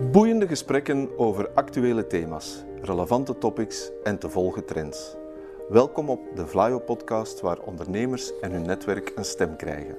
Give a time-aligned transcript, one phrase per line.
[0.00, 5.16] Boeiende gesprekken over actuele thema's, relevante topics en te volgen trends.
[5.68, 9.96] Welkom op de Vlaio podcast waar ondernemers en hun netwerk een stem krijgen,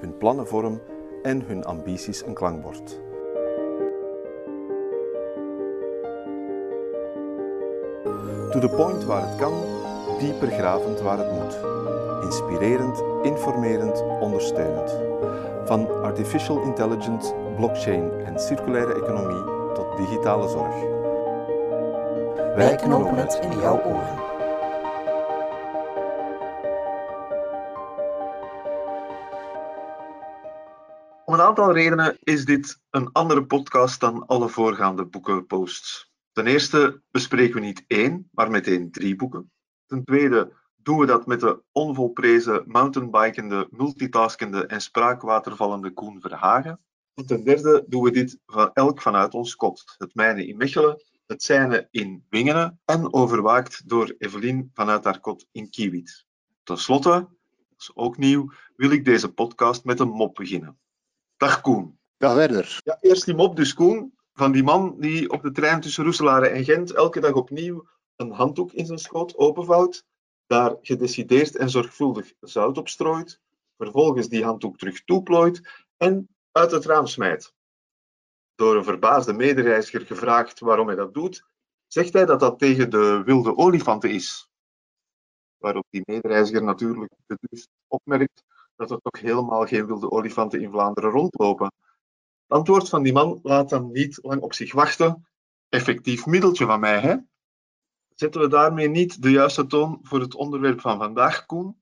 [0.00, 0.80] hun plannen vorm
[1.22, 3.00] en hun ambities een klankbord.
[8.50, 9.52] To the point waar het kan,
[10.18, 11.58] dieper gravend waar het moet.
[12.22, 15.00] Inspirerend, informerend, ondersteunend.
[15.64, 19.44] Van artificial intelligence, blockchain en circulaire economie
[19.74, 20.74] tot digitale zorg.
[22.56, 24.24] Wij knopen het in jouw oren.
[31.24, 36.12] Om een aantal redenen is dit een andere podcast dan alle voorgaande boekenposts.
[36.32, 39.50] Ten eerste bespreken we niet één, maar meteen drie boeken.
[39.86, 46.80] Ten tweede doen we dat met de onvolprezen mountainbikende, multitaskende en spraakwatervallende Koen Verhagen.
[47.14, 49.94] En ten derde doen we dit van elk vanuit ons kot.
[49.98, 55.46] Het mijne in Mechelen, het zijne in Wingenen en overwaakt door Evelien vanuit haar kot
[55.52, 56.26] in Kiewit.
[56.62, 60.78] Ten slotte, dat is ook nieuw, wil ik deze podcast met een mop beginnen.
[61.36, 61.98] Dag Koen.
[62.16, 62.80] Dag Werder.
[62.84, 66.48] Ja, eerst die mop dus Koen, van die man die op de trein tussen Roeselare
[66.48, 67.86] en Gent elke dag opnieuw
[68.16, 70.04] een handdoek in zijn schoot openvouwt,
[70.46, 73.40] daar gedecideerd en zorgvuldig zout op strooit,
[73.76, 77.54] vervolgens die handdoek terug toeplooit en uit het raam smijt.
[78.54, 81.44] Door een verbaasde medereiziger gevraagd waarom hij dat doet,
[81.86, 84.50] zegt hij dat dat tegen de wilde olifanten is.
[85.56, 87.12] Waarop die medereiziger natuurlijk
[87.86, 88.44] opmerkt
[88.76, 91.72] dat er toch helemaal geen wilde olifanten in Vlaanderen rondlopen.
[92.46, 95.28] Het antwoord van die man laat dan niet lang op zich wachten.
[95.68, 97.16] Effectief middeltje van mij, hè?
[98.16, 101.76] Zetten we daarmee niet de juiste toon voor het onderwerp van vandaag, Koen?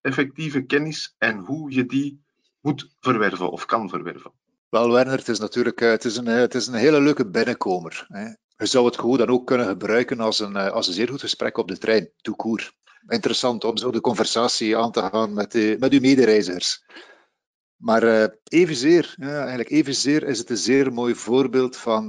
[0.00, 2.24] Effectieve kennis en hoe je die
[2.60, 4.32] moet verwerven of kan verwerven.
[4.68, 8.06] Wel, Werner, het is natuurlijk het is een, het is een hele leuke binnenkomer.
[8.08, 8.24] Hè.
[8.56, 11.58] Je zou het gewoon dan ook kunnen gebruiken als een, als een zeer goed gesprek
[11.58, 12.74] op de trein, tout
[13.08, 16.84] Interessant om zo de conversatie aan te gaan met, de, met uw medereizigers.
[17.76, 22.08] Maar evenzeer, ja, eigenlijk evenzeer is het een zeer mooi voorbeeld van,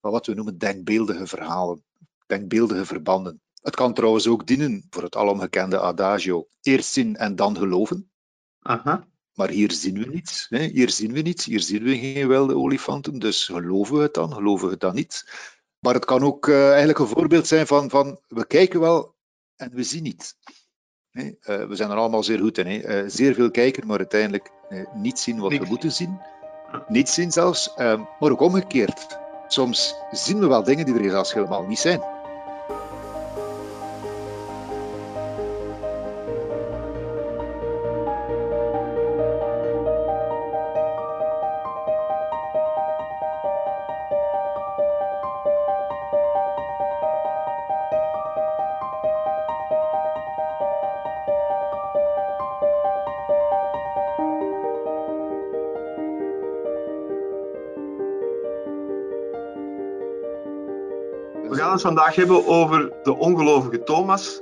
[0.00, 1.84] van wat we noemen denkbeeldige verhalen,
[2.30, 3.40] denkbeeldige verbanden.
[3.62, 8.10] Het kan trouwens ook dienen voor het alomgekende adagio: eerst zien en dan geloven.
[8.60, 9.08] Aha.
[9.34, 10.46] Maar hier zien we niets.
[10.48, 10.58] Hè?
[10.58, 11.44] Hier zien we niets.
[11.44, 13.18] Hier zien we geen wilde olifanten.
[13.18, 14.32] Dus geloven we het dan?
[14.32, 15.24] Geloven we het dan niet?
[15.78, 19.14] Maar het kan ook uh, eigenlijk een voorbeeld zijn van, van we kijken wel
[19.56, 20.36] en we zien niet.
[21.12, 22.66] Nee, uh, we zijn er allemaal zeer goed in.
[22.66, 24.50] Uh, zeer veel kijken, maar uiteindelijk
[24.94, 26.20] niet zien wat we moeten zien.
[26.88, 29.18] Niet zien zelfs, maar ook omgekeerd.
[29.48, 32.19] Soms zien we wel dingen die er zelfs helemaal niet zijn.
[61.70, 64.40] Gaan het vandaag hebben over De Ongelovige Thomas,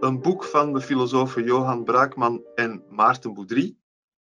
[0.00, 3.76] een boek van de filosofen Johan Braakman en Maarten Boudry.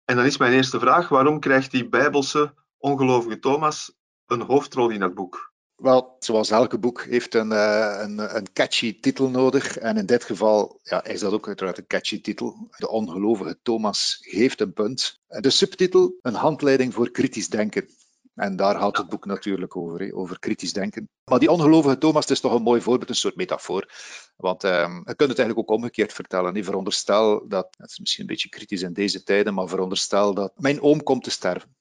[0.05, 3.93] En dan is mijn eerste vraag, waarom krijgt die bijbelse ongelovige Thomas
[4.25, 5.53] een hoofdrol in dat boek?
[5.75, 9.77] Wel, zoals elke boek heeft een, uh, een, een, catchy titel nodig.
[9.77, 12.67] En in dit geval ja, is dat ook uiteraard een catchy titel.
[12.77, 15.19] De ongelovige Thomas geeft een punt.
[15.27, 17.87] De subtitel, een handleiding voor kritisch denken.
[18.35, 21.09] En daar gaat het boek natuurlijk over, over kritisch denken.
[21.23, 23.91] Maar die ongelovige Thomas is toch een mooi voorbeeld, een soort metafoor.
[24.35, 26.55] Want um, je kunt het eigenlijk ook omgekeerd vertellen.
[26.55, 26.63] He.
[26.63, 30.81] Veronderstel dat, het is misschien een beetje kritisch in deze tijden, maar veronderstel dat mijn
[30.81, 31.75] oom komt te sterven.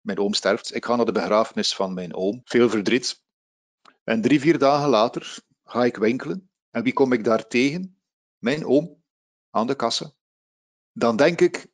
[0.00, 0.74] Mijn oom sterft.
[0.74, 2.40] Ik ga naar de begrafenis van mijn oom.
[2.44, 3.22] Veel verdriet.
[4.04, 6.50] En drie, vier dagen later ga ik winkelen.
[6.70, 8.00] En wie kom ik daar tegen?
[8.38, 9.02] Mijn oom
[9.50, 10.12] aan de kassa.
[10.92, 11.66] Dan denk ik,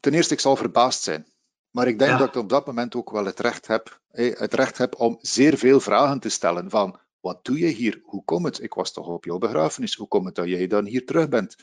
[0.00, 1.35] ten eerste, ik zal verbaasd zijn.
[1.76, 2.18] Maar ik denk ja.
[2.18, 5.58] dat ik op dat moment ook wel het recht heb, het recht heb om zeer
[5.58, 8.00] veel vragen te stellen van wat doe je hier?
[8.04, 8.62] Hoe komt het?
[8.62, 9.94] Ik was toch op jouw begrafenis.
[9.94, 11.56] Hoe komt het dat jij dan hier terug bent?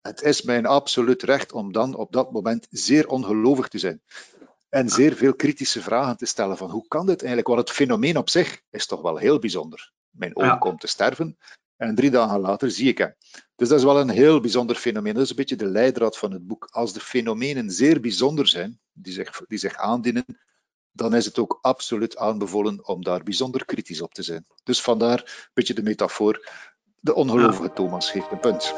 [0.00, 4.02] Het is mijn absoluut recht om dan op dat moment zeer ongelovig te zijn.
[4.68, 7.48] En zeer veel kritische vragen te stellen van hoe kan dit eigenlijk?
[7.48, 9.92] Want het fenomeen op zich is toch wel heel bijzonder.
[10.10, 10.56] Mijn oom ja.
[10.56, 11.38] komt te sterven
[11.76, 13.14] en drie dagen later zie ik hem.
[13.56, 15.14] Dus dat is wel een heel bijzonder fenomeen.
[15.14, 16.68] Dat is een beetje de leidraad van het boek.
[16.70, 20.24] Als de fenomenen zeer bijzonder zijn, die zich, die zich aandienen,
[20.92, 24.46] dan is het ook absoluut aanbevolen om daar bijzonder kritisch op te zijn.
[24.62, 26.50] Dus vandaar een beetje de metafoor.
[27.00, 28.74] De ongelovige Thomas geeft een punt.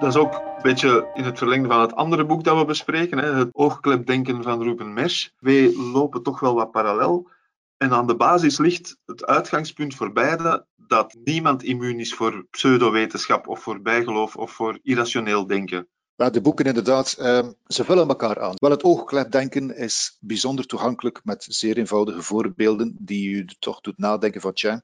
[0.00, 3.18] Dat is ook een beetje in het verlengde van het andere boek dat we bespreken,
[3.18, 5.28] hè, het oogklepdenken van Ruben Mesch.
[5.36, 7.30] Twee lopen toch wel wat parallel.
[7.76, 13.48] En aan de basis ligt het uitgangspunt voor beide dat niemand immuun is voor pseudowetenschap
[13.48, 15.88] of voor bijgeloof of voor irrationeel denken.
[16.16, 18.54] Maar de boeken inderdaad, ehm, ze vullen elkaar aan.
[18.54, 24.40] Wel, het oogklepdenken is bijzonder toegankelijk met zeer eenvoudige voorbeelden die u toch doet nadenken
[24.40, 24.82] van tja,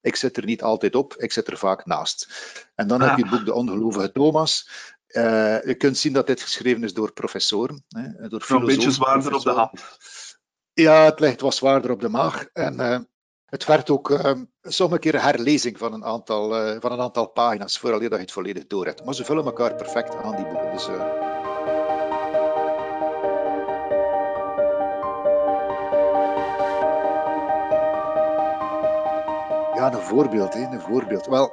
[0.00, 2.28] ik zit er niet altijd op, ik zit er vaak naast.
[2.74, 4.68] En dan heb je het boek De Ongelovige Thomas.
[5.08, 7.84] Uh, je kunt zien dat dit geschreven is door professoren.
[7.88, 9.98] Hè, door een beetje zwaarder op de hand.
[10.72, 12.46] Ja, het ligt wat zwaarder op de maag.
[12.52, 12.98] En uh,
[13.46, 14.32] het vergt ook uh,
[14.62, 18.16] sommige keer een herlezing van een aantal, uh, van een aantal pagina's, vooral dat je
[18.16, 19.04] het volledig door hebt.
[19.04, 20.72] Maar ze vullen elkaar perfect aan, die boeken.
[20.72, 20.88] Dus,
[29.80, 31.26] Ja, een voorbeeld, hè, een voorbeeld.
[31.26, 31.52] Wel,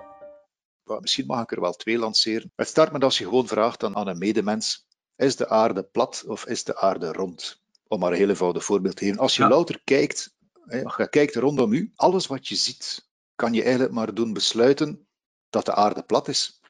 [0.99, 2.51] misschien mag ik er wel twee lanceren.
[2.55, 6.45] Het start met als je gewoon vraagt aan, een medemens, is de aarde plat of
[6.45, 7.61] is de aarde rond?
[7.87, 9.19] Om maar een heel eenvoudig voorbeeld te geven.
[9.19, 10.35] Als je louter kijkt,
[10.65, 14.33] hè, als je kijkt rondom u, alles wat je ziet, kan je eigenlijk maar doen
[14.33, 15.07] besluiten
[15.49, 16.61] dat de aarde plat is.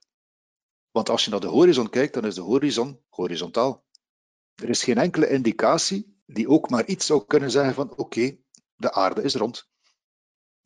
[0.92, 3.86] Want als je naar de horizon kijkt, dan is de horizon horizontaal.
[4.56, 8.38] Er is geen enkele indicatie die ook maar iets zou kunnen zeggen van oké,
[8.76, 9.70] de aarde is rond.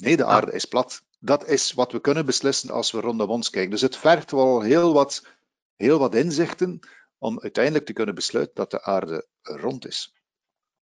[0.02, 1.04] Nee, de aarde is plat.
[1.20, 3.72] Dat is wat we kunnen beslissen als we rondom ons kijken.
[3.72, 5.28] Dus het vergt wel heel wat,
[5.76, 6.80] heel wat inzichten
[7.18, 10.16] om uiteindelijk te kunnen besluiten dat de aarde rond is.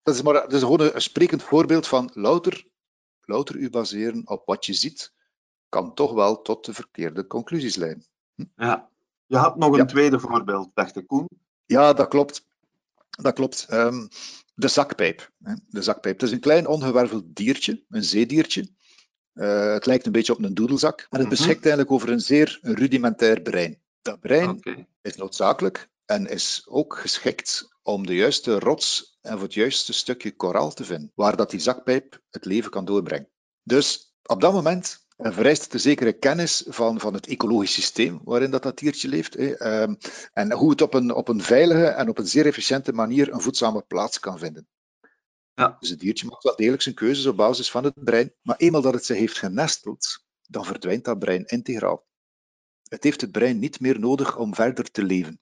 [0.04, 2.68] Dat is, maar, dat is gewoon een sprekend voorbeeld van louter,
[3.22, 5.14] louter u baseren op wat je ziet,
[5.70, 8.06] kan toch wel tot de verkeerde conclusies leiden.
[8.36, 8.46] Hm?
[8.56, 8.90] Ja,
[9.26, 11.28] je had nog een tweede voorbeeld, dacht ik, Koen.
[11.66, 12.48] Ja, dat klopt.
[13.10, 13.68] Dat klopt.
[13.72, 14.08] Um,
[14.56, 15.32] de zakpijp.
[15.68, 16.20] De zakpijp.
[16.20, 18.70] Het is een klein ongewerveld diertje, een zeediertje,
[19.40, 21.00] uh, het lijkt een beetje op een doedelzak.
[21.00, 21.30] En het mhm.
[21.30, 23.80] beschikt eigenlijk over een zeer rudimentair brein.
[24.02, 24.60] Dat brein
[25.02, 30.36] is noodzakelijk en is ook geschikt om de juiste rots en voor het juiste stukje
[30.36, 33.30] koraal te vinden, waar dat die zakpijp het leven kan doorbrengen.
[33.64, 38.52] Dus op dat moment vereist het een zekere kennis van, van het ecologisch systeem waarin
[38.52, 39.34] dat, dat diertje leeft.
[39.34, 39.98] Hè, um,
[40.34, 43.42] en hoe het op een, op een veilige en op een zeer efficiënte manier een
[43.42, 44.68] voedzame plaats kan vinden.
[45.60, 45.78] Ja.
[45.80, 48.82] Dus het diertje maakt wel degelijk zijn keuzes op basis van het brein, maar eenmaal
[48.82, 52.06] dat het zich heeft genesteld, dan verdwijnt dat brein integraal.
[52.84, 55.40] Het heeft het brein niet meer nodig om verder te leven.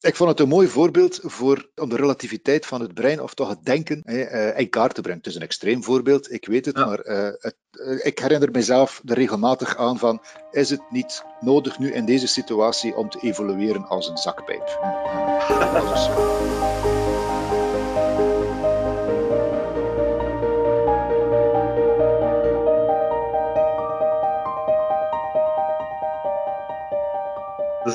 [0.00, 3.48] Ik vond het een mooi voorbeeld voor, om de relativiteit van het brein, of toch
[3.48, 5.18] het denken, eh, in kaart te brengen.
[5.18, 9.02] Het is een extreem voorbeeld, ik weet het, maar uh, het, uh, ik herinner mezelf
[9.04, 13.86] er regelmatig aan van, is het niet nodig nu in deze situatie om te evolueren
[13.86, 14.68] als een zakpijp?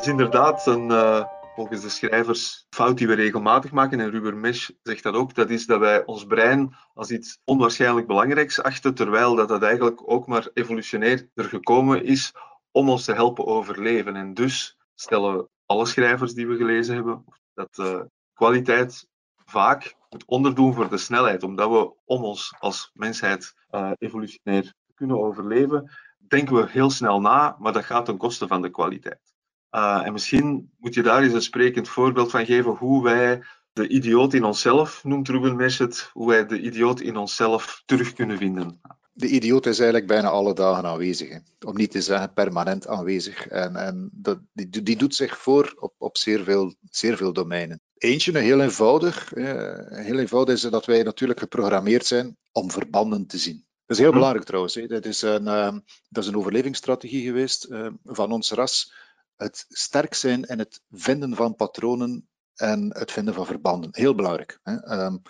[0.01, 1.25] is inderdaad een, uh,
[1.56, 4.00] volgens de schrijvers, fout die we regelmatig maken.
[4.00, 5.36] En Ruber Mesh zegt dat ook.
[5.36, 10.01] Dat is dat wij ons brein als iets onwaarschijnlijk belangrijks achten, terwijl dat, dat eigenlijk
[10.12, 12.33] ook maar evolutionair er gekomen is
[12.71, 14.15] om ons te helpen overleven.
[14.15, 18.01] En dus stellen alle schrijvers die we gelezen hebben dat uh,
[18.33, 19.07] kwaliteit
[19.45, 25.21] vaak moet onderdoen voor de snelheid, omdat we om ons als mensheid uh, evolutionair kunnen
[25.21, 29.31] overleven, denken we heel snel na, maar dat gaat ten koste van de kwaliteit.
[29.71, 33.42] Uh, en misschien moet je daar eens een sprekend voorbeeld van geven hoe wij
[33.73, 38.13] de idioot in onszelf, noemt Ruben Mesh het, hoe wij de idioot in onszelf terug
[38.13, 38.81] kunnen vinden.
[39.13, 41.37] De idioot is eigenlijk bijna alle dagen aanwezig, hè.
[41.66, 43.47] om niet te zeggen permanent aanwezig.
[43.47, 47.81] En, en dat, die, die doet zich voor op, op zeer, veel, zeer veel domeinen.
[47.97, 53.28] Eentje, een heel eenvoudig, eh, heel eenvoudig is dat wij natuurlijk geprogrammeerd zijn om verbanden
[53.28, 53.66] te zien.
[53.85, 54.13] Dat is heel hm.
[54.13, 54.75] belangrijk trouwens.
[54.75, 54.87] Hè.
[54.87, 55.73] Dat, is een, uh,
[56.09, 58.94] dat is een overlevingsstrategie geweest uh, van ons ras
[59.42, 63.90] het sterk zijn in het vinden van patronen en het vinden van verbanden.
[63.92, 64.60] Heel belangrijk.
[64.64, 65.04] Hè?
[65.04, 65.21] Um,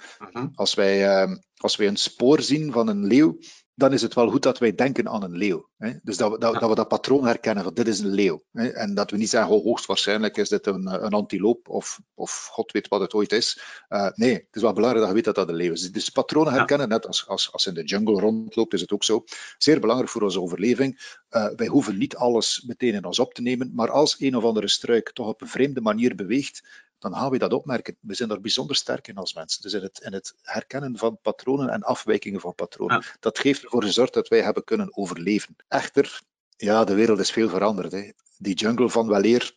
[0.55, 3.37] als, wij, um, als wij een spoor zien van een leeuw,
[3.81, 5.69] dan is het wel goed dat wij denken aan een leeuw.
[5.77, 5.91] Hè?
[6.03, 8.43] Dus dat we dat, dat, we dat patroon herkennen van dit is een leeuw.
[8.51, 8.67] Hè?
[8.67, 12.71] En dat we niet zeggen, oh, hoogstwaarschijnlijk is dit een, een antiloop of, of god
[12.71, 13.61] weet wat het ooit is.
[13.89, 15.91] Uh, nee, het is wel belangrijk dat je weet dat dat een leeuw is.
[15.91, 19.23] Dus patronen herkennen, net als, als, als in de jungle rondloopt, is het ook zo.
[19.57, 21.19] Zeer belangrijk voor onze overleving.
[21.31, 24.43] Uh, wij hoeven niet alles meteen in ons op te nemen, maar als een of
[24.43, 26.63] andere struik toch op een vreemde manier beweegt,
[27.01, 27.97] dan gaan we dat opmerken.
[27.99, 29.61] We zijn daar bijzonder sterk in als mensen.
[29.61, 33.03] Dus in het, in het herkennen van patronen en afwijkingen van patronen.
[33.19, 35.55] Dat heeft ervoor gezorgd dat wij hebben kunnen overleven.
[35.67, 36.21] Echter,
[36.57, 37.91] ja, de wereld is veel veranderd.
[37.91, 38.11] Hè.
[38.37, 39.55] Die jungle van weleer,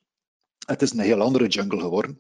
[0.66, 2.18] het is een heel andere jungle geworden.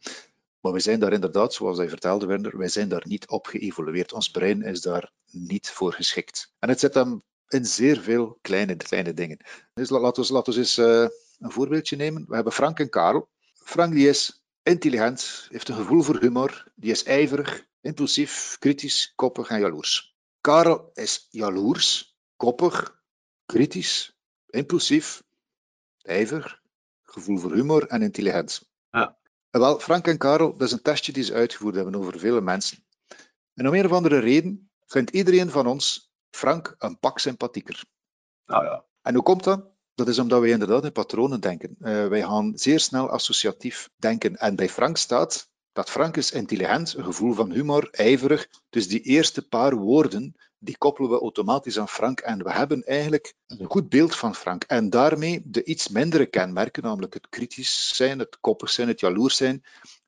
[0.60, 4.12] Maar we zijn daar inderdaad, zoals hij vertelde, Werner, wij zijn daar niet op geëvolueerd.
[4.12, 6.52] Ons brein is daar niet voor geschikt.
[6.58, 9.38] En het zit hem in zeer veel kleine, kleine dingen.
[9.74, 11.06] Dus laten we, laten we eens uh,
[11.38, 12.24] een voorbeeldje nemen.
[12.28, 13.28] We hebben Frank en Karel.
[13.52, 19.48] Frank die is intelligent, heeft een gevoel voor humor, die is ijverig, impulsief, kritisch, koppig
[19.48, 20.16] en jaloers.
[20.40, 23.02] Karel is jaloers, koppig,
[23.46, 24.16] kritisch,
[24.46, 25.22] impulsief,
[26.02, 26.60] ijverig,
[27.02, 28.68] gevoel voor humor en intelligent.
[28.90, 29.16] Ja.
[29.50, 32.40] En wel, Frank en Karel, dat is een testje die ze uitgevoerd hebben over vele
[32.40, 32.84] mensen.
[33.54, 37.84] En om een of andere reden vindt iedereen van ons Frank een pak sympathieker.
[38.46, 38.84] Nou ja.
[39.02, 39.73] En hoe komt dat?
[39.94, 41.76] Dat is omdat wij inderdaad in patronen denken.
[41.80, 44.36] Uh, wij gaan zeer snel associatief denken.
[44.36, 48.48] En bij Frank staat dat Frank is intelligent, een gevoel van humor, ijverig.
[48.70, 52.20] Dus die eerste paar woorden, die koppelen we automatisch aan Frank.
[52.20, 54.64] En we hebben eigenlijk een goed beeld van Frank.
[54.64, 59.36] En daarmee de iets mindere kenmerken, namelijk het kritisch zijn, het koppig zijn, het jaloers
[59.36, 59.64] zijn,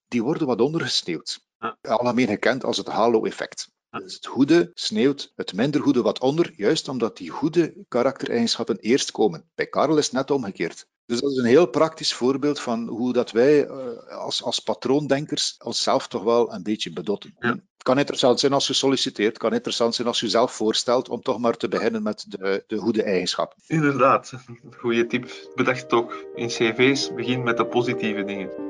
[0.08, 1.44] die worden wat ondergesneeuwd.
[1.80, 3.74] Algemeen gekend als het halo-effect.
[3.90, 9.44] Het goede sneeuwt het minder goede wat onder, juist omdat die goede karaktereigenschappen eerst komen.
[9.54, 10.86] Bij Karel is het net omgekeerd.
[11.06, 15.54] Dus dat is een heel praktisch voorbeeld van hoe dat wij uh, als, als patroondenkers
[15.64, 17.34] onszelf toch wel een beetje bedotten.
[17.38, 17.48] Ja.
[17.48, 21.08] Het kan interessant zijn als je solliciteert, het kan interessant zijn als je jezelf voorstelt
[21.08, 23.58] om toch maar te beginnen met de, de goede eigenschappen.
[23.66, 24.32] Inderdaad,
[24.76, 25.30] goede tip.
[25.54, 28.66] Bedacht toch in cv's, begin met de positieve dingen.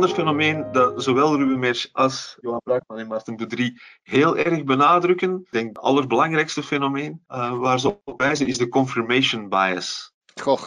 [0.00, 5.40] Ander fenomeen dat zowel Ruben Mersch als Johan Braakman en Martin Boudry heel erg benadrukken,
[5.44, 10.12] ik denk het allerbelangrijkste fenomeen uh, waar ze op wijzen, is de confirmation bias.
[10.40, 10.62] Goh,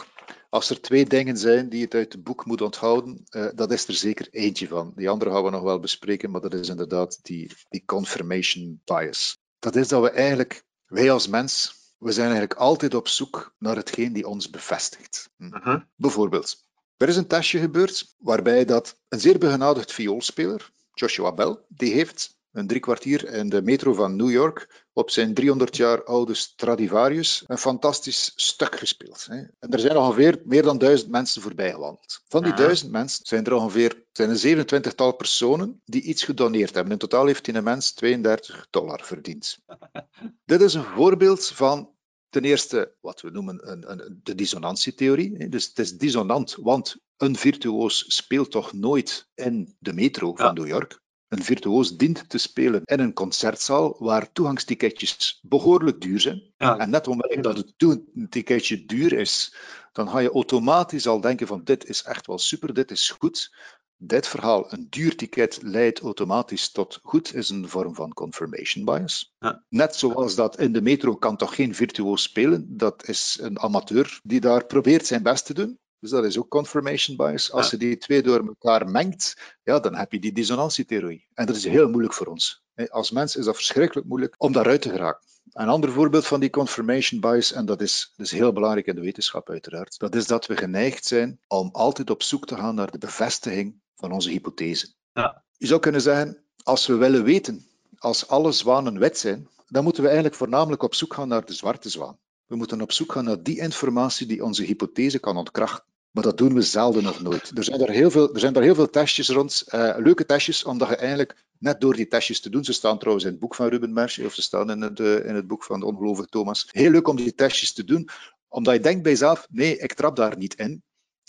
[0.50, 3.88] als er twee dingen zijn die het uit het boek moet onthouden, uh, dat is
[3.88, 4.92] er zeker eentje van.
[4.96, 9.38] Die andere gaan we nog wel bespreken, maar dat is inderdaad die, die confirmation bias.
[9.58, 13.76] Dat is dat we eigenlijk, wij als mens, we zijn eigenlijk altijd op zoek naar
[13.76, 15.30] hetgeen die ons bevestigt.
[15.36, 15.44] Hm.
[15.44, 15.80] Uh -huh.
[15.96, 16.63] Bijvoorbeeld,
[16.96, 22.36] er is een testje gebeurd waarbij dat een zeer begenadigd vioolspeler, Joshua Bell, die heeft
[22.54, 27.44] een drie kwartier in de metro van New York op zijn 300 jaar oude Stradivarius
[27.46, 29.26] een fantastisch stuk gespeeld.
[29.28, 32.22] En er zijn ongeveer meer dan duizend mensen voorbij gewandeld.
[32.28, 32.58] Van die Ja.
[32.58, 36.92] duizend mensen zijn er ongeveer zijn een 27-tal personen die iets gedoneerd hebben.
[36.92, 39.58] In totaal heeft die mens 32 dollar verdiend.
[40.44, 41.93] Dit is een voorbeeld van
[42.34, 45.48] ten eerste wat we noemen een, een, de dissonantietheorie.
[45.48, 50.54] Dus het is dissonant, want een virtuoos speelt toch nooit in de metro van.
[50.54, 51.02] New York.
[51.28, 56.52] Een virtuoos dient te spelen in een concertzaal waar toegangsticketjes behoorlijk duur zijn.
[56.56, 59.54] Ja, En net omdat dat het toegangsticketje duur is,
[59.92, 63.54] dan ga je automatisch al denken van dit is echt wel super, dit is goed.
[63.96, 69.34] Dit verhaal, een duur ticket leidt automatisch tot goed, is een vorm van confirmation bias.
[69.38, 69.64] Ja.
[69.68, 74.20] Net zoals dat in de metro kan toch geen virtuoos spelen, dat is een amateur
[74.22, 75.78] die daar probeert zijn best te doen.
[75.98, 77.52] Dus dat is ook confirmation bias.
[77.52, 81.26] Als je die twee door elkaar mengt, ja, dan heb je die dissonantietheorie.
[81.34, 82.62] En dat is heel moeilijk voor ons.
[82.88, 85.22] Als mens is dat verschrikkelijk moeilijk om daaruit te geraken.
[85.52, 88.94] Een ander voorbeeld van die confirmation bias, en dat is, dat is heel belangrijk in
[88.94, 92.74] de wetenschap uiteraard, dat is dat we geneigd zijn om altijd op zoek te gaan
[92.74, 94.92] naar de bevestiging van onze hypothese.
[95.12, 95.44] Ja.
[95.56, 97.66] Je zou kunnen zeggen, als we willen weten,
[97.98, 101.54] als alle zwanen wit zijn, dan moeten we eigenlijk voornamelijk op zoek gaan naar de
[101.54, 102.18] zwarte zwaan.
[102.46, 105.92] We moeten op zoek gaan naar die informatie die onze hypothese kan ontkrachten.
[106.10, 107.50] Maar dat doen we zelden of nooit.
[107.54, 110.64] Er zijn daar heel veel, er zijn daar heel veel testjes rond, eh, leuke testjes,
[110.64, 113.54] omdat je eigenlijk net door die testjes te doen, ze staan trouwens in het boek
[113.54, 116.28] van Ruben Mersch, of ze staan in het, eh, in het boek van de ongelovige
[116.28, 118.08] Thomas, heel leuk om die testjes te doen,
[118.48, 120.82] omdat je denkt bij jezelf, nee, ik trap daar niet in.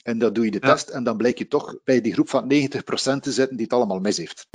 [0.06, 0.72] En dan doe je de Ja.
[0.74, 3.74] test en dan blijkt je toch bij die groep van 90% te zitten die het
[3.74, 4.48] allemaal mis heeft.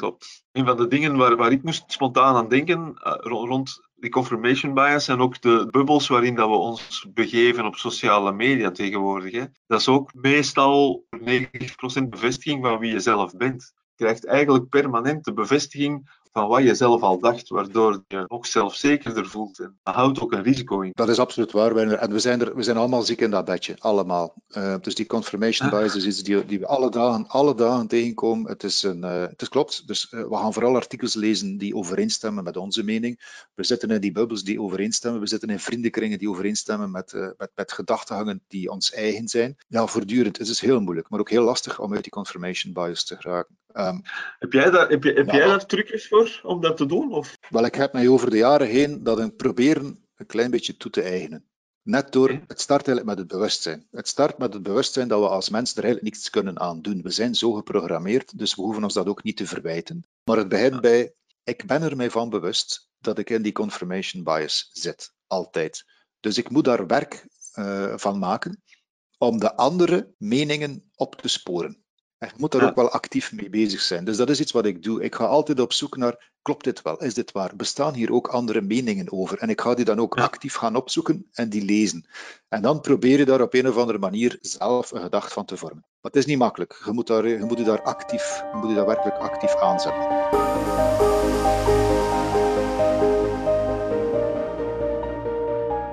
[0.52, 4.11] Een van de dingen waar, waar ik moest spontaan aan denken eh, ro- rond die
[4.11, 9.33] confirmation bias en ook de bubbels waarin dat we ons begeven op sociale media tegenwoordig.
[9.33, 9.45] Hè.
[9.66, 13.73] Dat is ook meestal 90% bevestiging van wie je zelf bent.
[13.95, 18.46] Je krijgt eigenlijk permanent de bevestiging van wat je zelf al dacht, waardoor je nog
[18.46, 19.58] zelfzekerder voelt.
[19.58, 20.90] En dat houdt ook een risico in.
[20.94, 21.99] Dat is absoluut waar, Werner.
[21.99, 24.34] En we zijn, er, we zijn allemaal ziek in dat bedje, allemaal.
[24.49, 25.78] Eh, dus die confirmation Ah.
[25.78, 28.50] bias is iets die, die we alle dagen, alle dagen tegenkomen.
[28.50, 29.87] Het is, een, eh, het is klopt.
[29.87, 33.44] Dus eh, we gaan vooral artikels lezen die overeenstemmen met onze mening.
[33.54, 35.20] We zitten in die bubbels die overeenstemmen.
[35.20, 39.56] We zitten in vriendenkringen die overeenstemmen met, met, met gedachtegangen die ons eigen zijn.
[39.68, 40.38] Ja, voortdurend.
[40.38, 43.60] Het is heel moeilijk, maar ook heel lastig om uit die confirmation bias te geraken.
[43.72, 43.98] Ehm,
[44.38, 47.12] Heb jij daar, heb je, heb jij daar trucjes voor om dat te doen?
[47.12, 47.38] Of?
[47.48, 50.90] Wel, ik heb mij over de jaren heen dat een proberen een klein beetje toe
[50.90, 51.44] te eigenen.
[51.82, 53.86] Net door, het start eigenlijk met het bewustzijn.
[53.90, 57.02] Het start met het bewustzijn dat we als mens er eigenlijk niets kunnen aan doen.
[57.02, 60.06] We zijn zo geprogrammeerd, dus we hoeven ons dat ook niet te verwijten.
[60.24, 64.24] Maar het begint bij, ik ben er mij van bewust dat ik in die confirmation
[64.24, 65.12] bias zit.
[65.26, 65.84] Altijd.
[66.20, 68.62] Dus ik moet daar werk eh, van maken
[69.18, 71.84] om de andere meningen op te sporen.
[72.20, 74.04] En je moet daar ook wel actief mee bezig zijn.
[74.04, 75.02] Dus dat is iets wat ik doe.
[75.02, 77.02] Ik ga altijd op zoek naar, klopt dit wel?
[77.02, 77.56] Is dit waar?
[77.56, 79.38] Bestaan hier ook andere meningen over?
[79.38, 82.06] En ik ga die dan ook actief gaan opzoeken en die lezen.
[82.48, 85.56] En dan probeer je daar op een of andere manier zelf een gedacht van te
[85.56, 85.84] vormen.
[86.00, 86.82] Maar het is niet makkelijk.
[86.84, 90.02] Je moet, daar, je moet je daar actief, je moet je daar werkelijk actief aanzetten.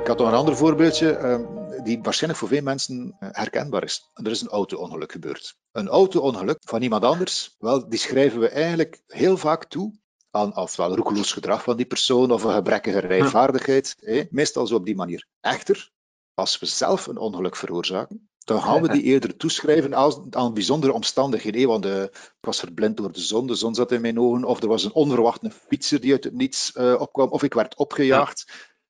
[0.02, 1.57] Ik had nog een ander voorbeeldje.
[1.88, 4.10] Die waarschijnlijk voor veel mensen eh, herkenbaar is.
[4.14, 5.58] Er is een auto-ongeluk gebeurd.
[5.72, 9.94] Een auto-ongeluk van iemand anders, wel, die schrijven we eigenlijk heel vaak toe
[10.32, 13.96] aan ofwel roekeloos gedrag van die persoon of een gebrekkige rijvaardigheid.
[14.30, 15.28] Meestal zo op die manier.
[15.42, 15.92] Echter,
[16.34, 19.96] als we zelf een ongeluk veroorzaken, dan gaan we die eerder toeschrijven
[20.30, 21.68] aan bijzondere omstandigheden.
[21.68, 24.62] want uh, ik was verblind door de zon, de zon zat in mijn ogen, of
[24.62, 28.46] er was een onverwachte fietser die uit het niets uh, opkwam, of ik werd opgejaagd.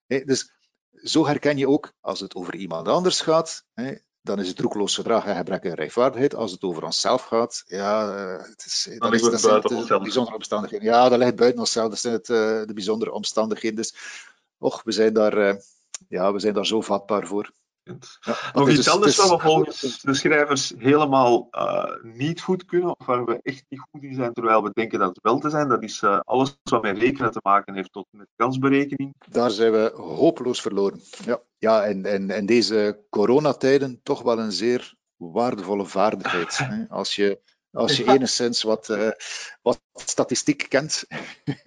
[0.06, 0.57] dus
[1.02, 4.94] zo herken je ook, als het over iemand anders gaat, hè, dan is het roekeloos
[4.94, 6.34] gedrag en gebrek aan rechtvaardigheid.
[6.34, 10.36] Als het over onszelf gaat, ja, eh, het is, dan is, dat zijn de bijzondere
[10.36, 10.86] omstandigheden.
[10.86, 13.76] Ja, dat ligt buiten onszelf, dat zijn het, uh, de bijzondere omstandigheden.
[13.76, 13.94] Dus,
[14.58, 15.54] och, we zijn daar, uh,
[16.08, 17.50] ja, we zijn daar zo vatbaar voor.
[18.20, 22.98] Ja, Nog iets dus, anders wat we volgens de schrijvers helemaal uh, niet goed kunnen,
[22.98, 25.50] of waar we echt niet goed in zijn, terwijl we denken dat het wel te
[25.50, 29.14] zijn, dat is uh, alles wat met rekenen te maken heeft tot met kansberekening.
[29.28, 31.00] Daar zijn we hopeloos verloren.
[31.24, 36.58] Ja, ja en, en, en deze coronatijden toch wel een zeer waardevolle vaardigheid.
[36.62, 36.88] Hè?
[36.88, 37.40] Als je
[37.72, 39.10] als je enigszins wat, uh,
[39.62, 41.04] wat statistiek kent.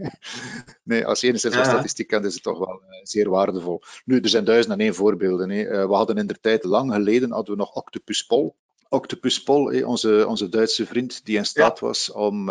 [0.84, 3.82] nee, als je enigszins wat statistiek kent, is het toch wel uh, zeer waardevol.
[4.06, 5.50] Nu, er zijn duizend en één voorbeelden.
[5.50, 5.64] Hè.
[5.64, 8.56] Uh, we hadden in de tijd, lang geleden, hadden we nog Octopus Pol.
[8.90, 11.86] Octopus Pol, onze, onze Duitse vriend, die in staat ja.
[11.88, 12.50] was om,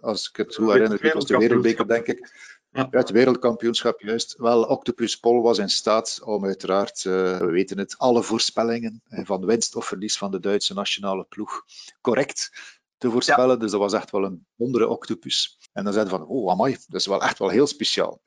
[0.00, 2.30] als ik het goed herinner, het was de wereldbeker, denk ik.
[2.72, 2.88] Ja.
[2.90, 4.36] het wereldkampioenschap, juist.
[4.36, 9.46] Wel, Octopus Pol was in staat om uiteraard, uh, we weten het, alle voorspellingen van
[9.46, 11.64] winst of verlies van de Duitse nationale ploeg
[12.00, 12.50] correct
[12.98, 13.58] te voorspellen.
[13.58, 15.58] Dus dat was echt wel een bijzondere octopus.
[15.72, 18.20] En dan zeiden we van, oh amai, dat is wel echt wel heel speciaal.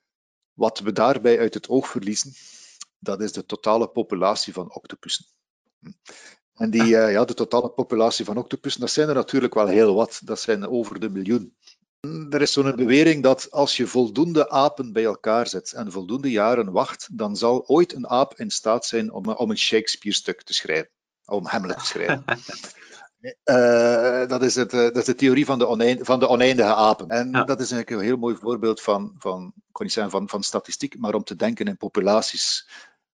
[0.54, 2.34] Wat we daarbij uit het oog verliezen,
[3.00, 5.26] dat is de totale populatie van octopussen.
[6.54, 9.94] En die, uh, ja, de totale populatie van octopussen, dat zijn er natuurlijk wel heel
[9.94, 10.22] wat.
[10.24, 11.56] Dat zijn over de miljoen.
[12.30, 16.72] Er is zo'n bewering dat als je voldoende apen bij elkaar zet en voldoende jaren
[16.72, 20.90] wacht, dan zal ooit een aap in staat zijn om, om een Shakespeare-stuk te schrijven.
[21.26, 22.24] Om Hamlet te schrijven.
[23.22, 26.74] Uh, dat, is het, uh, dat is de theorie van de, oneind, van de oneindige
[26.74, 27.10] apen.
[27.10, 27.44] En ja.
[27.44, 31.14] dat is eigenlijk een heel mooi voorbeeld van, van, niet zeggen van, van statistiek, maar
[31.14, 32.70] om te denken in populaties.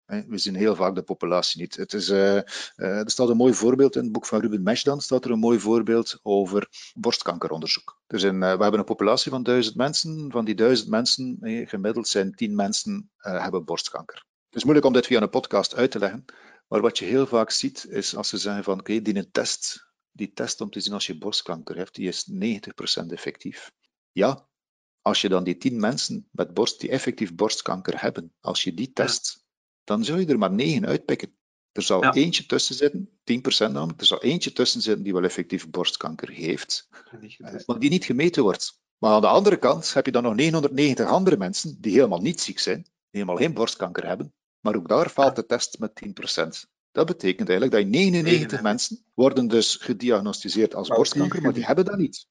[0.05, 1.75] We zien heel vaak de populatie niet.
[1.75, 2.35] Het is, uh,
[2.75, 5.59] er staat een mooi voorbeeld in het boek van Ruben Meshdan, staat er een mooi
[5.59, 7.99] voorbeeld over borstkankeronderzoek.
[8.07, 10.31] Er zijn, we hebben een populatie van duizend mensen.
[10.31, 14.25] Van die duizend mensen, gemiddeld zijn tien mensen hebben borstkanker.
[14.45, 16.25] Het is moeilijk om dit via een podcast uit te leggen,
[16.67, 19.31] maar wat je heel vaak ziet, is als ze zeggen van oké, okay, die een
[19.31, 23.71] test die test om te zien als je borstkanker hebt, die is 90% effectief.
[24.11, 24.47] Ja,
[25.01, 28.93] als je dan die 10 mensen met borst, die effectief borstkanker hebben, als je die
[28.93, 29.45] test,
[29.83, 31.37] dan zul je er maar 9 uitpikken.
[31.71, 32.13] Er zal ja.
[32.13, 36.87] eentje tussen zitten, 10% namelijk, er zal eentje tussen zitten die wel effectief borstkanker heeft,
[37.65, 38.81] maar die niet gemeten wordt.
[38.97, 42.41] Maar aan de andere kant heb je dan nog 990 andere mensen die helemaal niet
[42.41, 46.01] ziek zijn, die helemaal geen borstkanker hebben, maar ook daar faalt de test met
[46.65, 46.69] 10%.
[46.93, 51.97] Dat betekent eigenlijk dat 99 mensen worden dus gediagnosticeerd als borstkanker, maar die hebben dat
[51.97, 52.27] niet.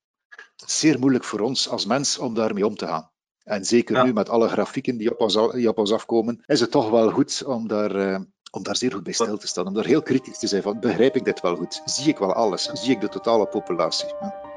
[0.66, 3.11] Zeer moeilijk voor ons als mens om daarmee om te gaan.
[3.42, 4.05] En zeker ja.
[4.05, 7.11] nu met alle grafieken die op, ons, die op ons afkomen, is het toch wel
[7.11, 8.20] goed om daar, uh,
[8.51, 9.66] om daar zeer goed bij stil te staan.
[9.66, 11.83] Om daar heel kritisch te zijn van, begrijp ik dit wel goed?
[11.85, 12.70] Zie ik wel alles?
[12.72, 14.09] Zie ik de totale populatie?
[14.20, 14.52] Ja.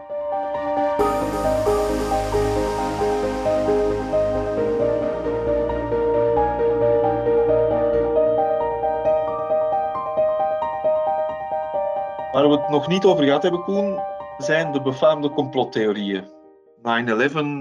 [12.46, 14.00] Waar we het nog niet over gehad hebben, Koen,
[14.38, 16.24] zijn de befaamde complottheorieën.
[16.24, 16.30] 9-11,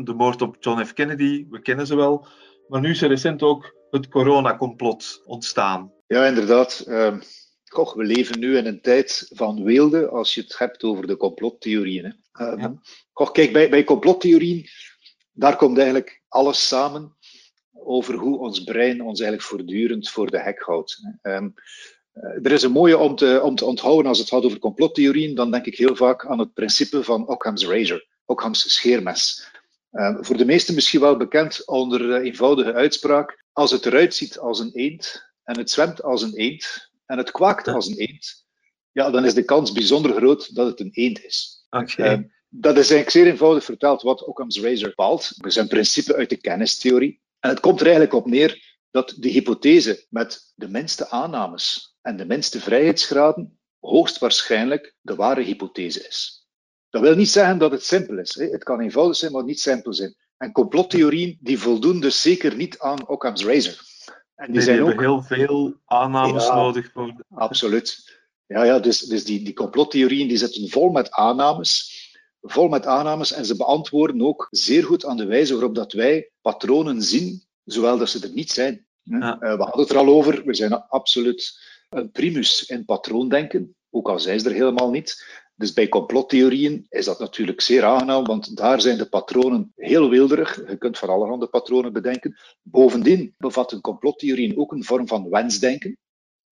[0.04, 0.92] de moord op John F.
[0.92, 2.26] Kennedy, we kennen ze wel.
[2.68, 5.92] Maar nu is er recent ook het coronacomplot ontstaan.
[6.06, 6.84] Ja, inderdaad.
[6.88, 7.16] Uh,
[7.94, 12.04] we leven nu in een tijd van weelde als je het hebt over de complottheorieën.
[12.04, 12.46] Hè.
[12.46, 12.74] Uh, ja.
[13.12, 14.68] Goh, kijk, bij, bij complottheorieën,
[15.32, 17.16] daar komt eigenlijk alles samen
[17.72, 21.00] over hoe ons brein ons eigenlijk voortdurend voor de hek houdt.
[21.22, 21.54] Um,
[22.14, 25.34] er is een mooie om te, om te onthouden als het gaat over complottheorieën.
[25.34, 29.52] Dan denk ik heel vaak aan het principe van Occam's razor, Occam's scheermes.
[29.92, 34.38] Uh, voor de meesten misschien wel bekend onder de eenvoudige uitspraak: als het eruit ziet
[34.38, 38.46] als een eend en het zwemt als een eend en het kwaakt als een eend,
[38.92, 41.66] ja, dan is de kans bijzonder groot dat het een eend is.
[41.70, 42.16] Okay.
[42.16, 45.32] Uh, dat is eigenlijk zeer eenvoudig verteld wat Occam's razor bepaalt.
[45.36, 47.20] Dat is een principe uit de kennistheorie.
[47.40, 52.16] En het komt er eigenlijk op neer dat de hypothese met de minste aannames en
[52.16, 56.46] de minste vrijheidsgraden hoogstwaarschijnlijk de ware hypothese is.
[56.90, 58.34] Dat wil niet zeggen dat het simpel is.
[58.34, 58.44] Hè.
[58.44, 60.14] Het kan eenvoudig zijn, maar niet simpel zijn.
[60.36, 63.74] En complottheorieën die voldoen dus zeker niet aan Occam's razor.
[64.34, 65.00] En die, zijn ook...
[65.00, 66.92] heel veel aannames nodig.
[66.92, 67.24] Voor...
[67.34, 68.18] Absoluut.
[68.46, 72.02] Ja, ja dus, dus die, die complottheorieën die zitten vol met aannames.
[72.40, 76.30] Vol met aannames en ze beantwoorden ook zeer goed aan de wijze waarop dat wij
[76.40, 78.86] patronen zien, zowel dat ze er niet zijn.
[79.02, 79.34] Ja.
[79.34, 84.08] Uh, we hadden het er al over, we zijn absoluut een primus in patroondenken, ook
[84.08, 85.42] al zijn ze er helemaal niet.
[85.56, 90.68] Dus bij complottheorieën is dat natuurlijk zeer aangenaam, want daar zijn de patronen heel wilderig.
[90.68, 92.36] Je kunt van allerhande patronen bedenken.
[92.62, 95.98] Bovendien bevatten complottheorieën ook een vorm van wensdenken.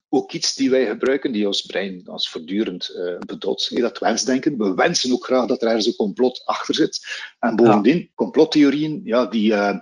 [0.09, 3.81] Ook iets die wij gebruiken, die ons brein als voortdurend uh, bedot.
[3.81, 4.59] Dat wensdenken.
[4.59, 7.01] We wensen ook graag dat er ergens een complot achter zit.
[7.39, 8.07] En bovendien, ja.
[8.15, 9.79] complottheorieën, ja, die, uh,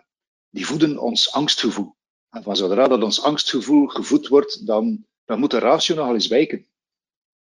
[0.51, 1.97] die voeden ons angstgevoel.
[2.31, 6.29] En van zodra dat ons angstgevoel gevoed wordt, dan, dan moet de ratio nogal eens
[6.29, 6.67] wijken.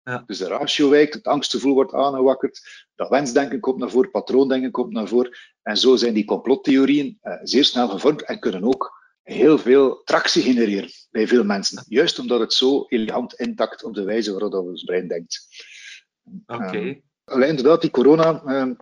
[0.02, 0.22] Ja.
[0.26, 4.92] Dus de ratio wijkt, het angstgevoel wordt aangewakkerd, dat wensdenken komt naar voren, patroondenken komt
[4.92, 5.38] naar voren.
[5.62, 10.42] En zo zijn die complottheorieën uh, zeer snel gevormd en kunnen ook heel veel tractie
[10.42, 11.84] genereren bij veel mensen.
[11.88, 15.46] Juist omdat het zo elegant intact op de wijze waarop dat ons brein denkt.
[16.46, 16.64] Oké.
[16.64, 16.88] Okay.
[16.88, 18.76] Um, alleen inderdaad, die corona, um,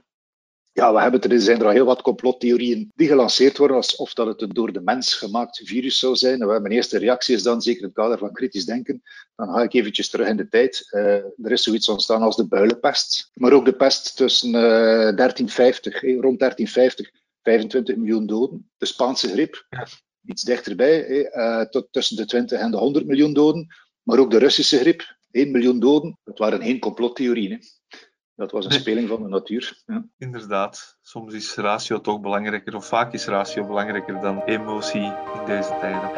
[0.78, 4.26] ja, we hebben er, zijn er al heel wat complottheorieën die gelanceerd worden alsof dat
[4.26, 6.38] het een door de mens gemaakt virus zou zijn.
[6.38, 9.02] Nou, mijn eerste reactie is dan, zeker in het kader van kritisch denken,
[9.36, 10.88] dan ga ik eventjes terug in de tijd.
[10.90, 15.94] Uh, er is zoiets ontstaan als de builenpest, maar ook de pest tussen uh, 1350,
[15.94, 17.10] eh, rond 1350,
[17.42, 18.70] 25 miljoen doden.
[18.76, 19.66] De Spaanse griep,
[20.24, 23.66] iets dichterbij, uh, tot tussen de 20 en de 100 miljoen doden.
[24.02, 26.18] Maar ook de Russische griep, 1 miljoen doden.
[26.24, 27.62] Dat waren geen complottheorieën.
[28.38, 29.82] Dat was een speling van de natuur.
[29.86, 30.04] Ja.
[30.18, 30.98] Inderdaad.
[31.02, 36.10] Soms is ratio toch belangrijker, of vaak is ratio belangrijker dan emotie in deze tijden.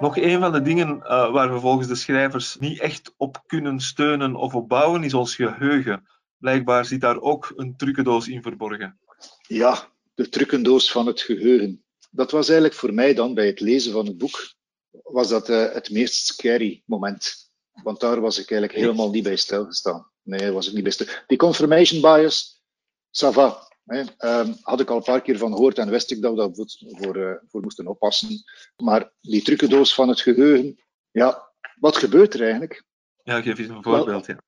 [0.00, 3.80] Nog een van de dingen uh, waar we volgens de schrijvers niet echt op kunnen
[3.80, 6.08] steunen of op bouwen, is ons geheugen.
[6.38, 8.98] Blijkbaar zit daar ook een trucendoos in verborgen.
[9.40, 13.92] Ja, de trucendoos van het geheugen dat was eigenlijk voor mij dan bij het lezen
[13.92, 14.54] van het boek,
[14.90, 17.50] was dat uh, het meest scary moment.
[17.82, 20.10] Want daar was ik eigenlijk helemaal niet bij stilgestaan.
[20.22, 21.06] Nee, was ik niet bij stil.
[21.26, 22.62] Die confirmation bias,
[23.10, 23.68] ça va.
[23.84, 24.00] Hè.
[24.40, 26.66] Um, had ik al een paar keer van gehoord en wist ik dat we daar
[27.00, 28.42] voor, uh, voor moesten oppassen.
[28.76, 32.84] Maar die trucendoos van het geheugen, ja, wat gebeurt er eigenlijk?
[33.22, 34.26] Ja, geef eens een voorbeeld.
[34.26, 34.38] Ja,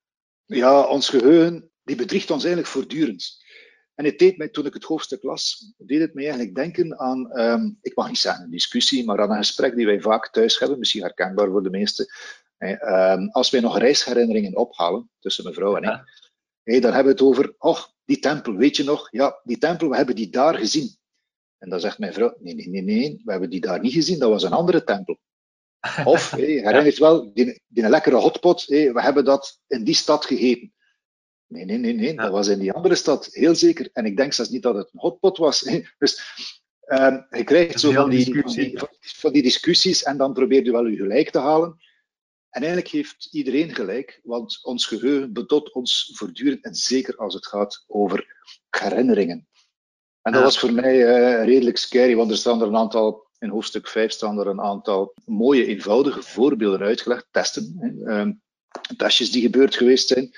[0.45, 3.45] ja ons geheugen, die bedriegt ons eigenlijk voortdurend.
[3.99, 7.41] En het deed mij, toen ik het hoofdstuk las, deed het mij eigenlijk denken aan,
[7.41, 10.59] um, ik mag niet zeggen een discussie, maar aan een gesprek die wij vaak thuis
[10.59, 12.07] hebben, misschien herkenbaar voor de meesten.
[12.59, 16.01] Um, als wij nog reisherinneringen ophalen tussen mevrouw en ik,
[16.63, 19.09] hey, dan hebben we het over, oh, die tempel, weet je nog?
[19.11, 20.97] Ja, die tempel, we hebben die daar gezien.
[21.59, 24.19] En dan zegt mijn vrouw, nee, nee, nee, nee, we hebben die daar niet gezien,
[24.19, 25.19] dat was een andere tempel.
[26.05, 30.25] Of, hey, herinner je wel, die, die lekkere hotpot, we hebben dat in die stad
[30.25, 30.73] gegeten.
[31.49, 32.13] Nee, nee, nee, nee.
[32.13, 32.23] Ja.
[32.23, 33.89] dat was in die andere stad, heel zeker.
[33.93, 35.61] En ik denk zelfs niet dat het een hotpot was.
[35.99, 36.37] Dus
[36.87, 40.73] um, je krijgt zo van die, van, die, van die, discussies en dan probeer je
[40.73, 41.77] wel je gelijk te halen.
[42.51, 47.47] En eigenlijk heeft iedereen gelijk, want ons geheugen bedot ons voortdurend, en zeker als het
[47.47, 48.37] gaat over
[48.71, 49.49] herinneringen.
[50.23, 50.47] En dat ja.
[50.47, 54.13] was voor mij uh, redelijk scary, want er staan er een aantal, in hoofdstuk 5
[54.13, 58.43] staan er een aantal mooie, eenvoudige voorbeelden uitgelegd, testen, hè, um,
[58.97, 60.33] testjes die gebeurd geweest zijn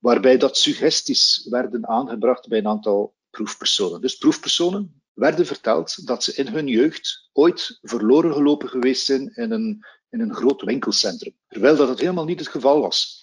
[0.00, 4.00] waarbij dat suggesties werden aangebracht bij een aantal proefpersonen.
[4.00, 9.50] Dus proefpersonen werden verteld dat ze in hun jeugd ooit verloren gelopen geweest zijn in
[9.50, 11.36] een, in een groot winkelcentrum.
[11.48, 13.18] Terwijl dat het helemaal niet het geval was.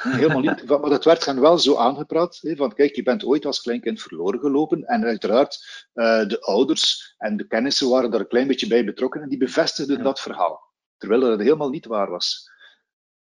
[0.00, 0.64] Helemaal niet.
[0.66, 2.38] Maar dat werd hen wel zo aangepraat.
[2.40, 4.84] Hè, van kijk, je bent ooit als kleinkind verloren gelopen.
[4.84, 9.22] En uiteraard, uh, de ouders en de kennissen waren daar een klein beetje bij betrokken.
[9.22, 10.02] En die bevestigden ja.
[10.02, 10.60] dat verhaal.
[10.96, 12.50] Terwijl dat het helemaal niet waar was.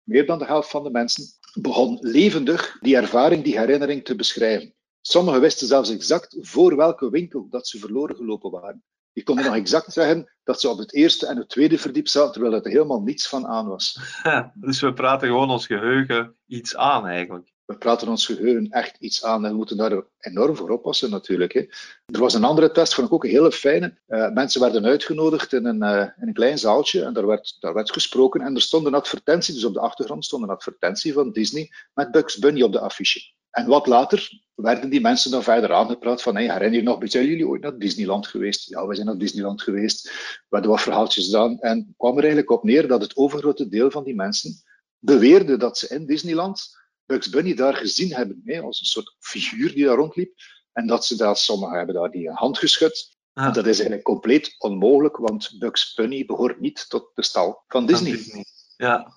[0.03, 4.73] Meer dan de helft van de mensen begon levendig die ervaring, die herinnering te beschrijven.
[5.01, 8.83] Sommigen wisten zelfs exact voor welke winkel dat ze verloren gelopen waren.
[9.13, 12.31] Die konden nog exact zeggen dat ze op het eerste en het tweede verdiep zaten,
[12.31, 13.99] terwijl er helemaal niets van aan was.
[14.53, 17.53] dus we praten gewoon ons geheugen iets aan eigenlijk.
[17.67, 21.53] We praten ons geheugen echt iets aan en we moeten daar enorm voor oppassen natuurlijk.
[21.53, 21.59] Hè.
[22.05, 23.97] Er was een andere test, vond ik ook een hele fijne.
[24.07, 27.73] Uh, mensen werden uitgenodigd in een, uh, in een klein zaaltje en daar werd, daar
[27.73, 31.31] werd gesproken en er stond een advertentie, dus op de achtergrond stond een advertentie van
[31.31, 33.19] Disney met Bugs Bunny op de affiche.
[33.51, 37.25] En wat later werden die mensen dan verder aangepraat van, hey, herinner je nog, zijn
[37.25, 38.69] jullie ooit naar Disneyland geweest?
[38.69, 40.03] Ja, we zijn naar Disneyland geweest.
[40.03, 43.91] We hadden wat verhaaltjes gedaan en kwam er eigenlijk op neer dat het overgrote deel
[43.91, 44.51] van die mensen
[44.99, 46.75] beweerde dat ze in Disneyland
[47.07, 50.33] Bugs Bunny daar gezien hebben, hè, als een soort figuur die daar rondliep.
[50.71, 53.15] En dat ze daar, sommigen hebben daar die hand geschud.
[53.33, 53.53] Ah.
[53.53, 58.11] Dat is eigenlijk compleet onmogelijk, want Bugs Bunny behoort niet tot de stal van Disney.
[58.11, 58.45] Disney.
[58.77, 59.13] Ja,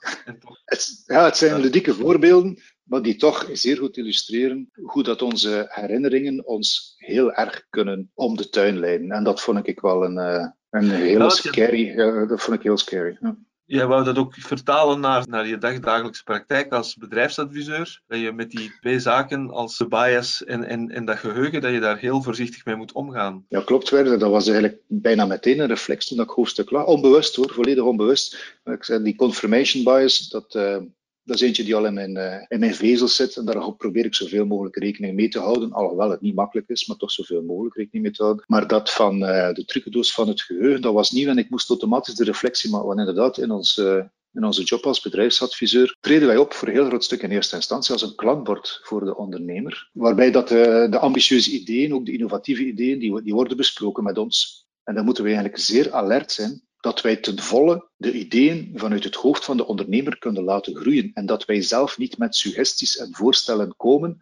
[0.65, 5.67] het, ja, het zijn ludieke voorbeelden, maar die toch zeer goed illustreren hoe dat onze
[5.69, 9.11] herinneringen ons heel erg kunnen om de tuin leiden.
[9.11, 11.95] En dat vond ik wel een, eh, een hele scary,
[12.27, 13.19] dat vond ik heel scary.
[13.21, 13.37] Ja.
[13.71, 18.01] Jij wou dat ook vertalen naar, naar je dagdagelijkse praktijk als bedrijfsadviseur.
[18.07, 21.73] Dat je met die twee zaken als de bias en, en, en dat geheugen, dat
[21.73, 23.45] je daar heel voorzichtig mee moet omgaan.
[23.49, 23.91] Ja, klopt.
[23.91, 24.19] Werder.
[24.19, 26.87] Dat was eigenlijk bijna meteen een reflex toen ik hoofdstuk las.
[26.87, 28.59] Onbewust hoor, volledig onbewust.
[28.65, 30.77] Ik zei, die confirmation bias, dat, uh,
[31.25, 33.37] dat is eentje die al in mijn, uh, in mijn vezels zit.
[33.37, 35.73] En daar probeer ik zoveel mogelijk rekening mee te houden.
[35.73, 38.45] Alhoewel het niet makkelijk is, maar toch zoveel mogelijk rekening mee te houden.
[38.47, 41.29] Maar dat van uh, de trucendoos van het geheugen, dat was nieuw.
[41.29, 42.87] En ik moest automatisch de reflectie maken.
[42.87, 46.75] Want inderdaad, in ons, uh, in onze job als bedrijfsadviseur treden wij op voor een
[46.75, 49.91] heel groot stuk in eerste instantie als een klankbord voor de ondernemer.
[49.93, 54.19] Waarbij dat de, de ambitieuze ideeën, ook de innovatieve ideeën, die, die worden besproken met
[54.19, 54.69] ons.
[54.85, 59.05] En dan moeten we eigenlijk zeer alert zijn dat wij ten volle de ideeën vanuit
[59.05, 62.97] het hoofd van de ondernemer kunnen laten groeien en dat wij zelf niet met suggesties
[62.97, 64.19] en voorstellen komen.